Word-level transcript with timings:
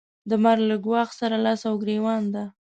د 0.29 0.31
مرګ 0.43 0.61
له 0.69 0.75
ګواښ 0.85 1.09
سره 1.19 1.35
لاس 1.45 1.61
او 1.69 1.75
ګرېوان 1.81 2.23
ده. 2.33 2.43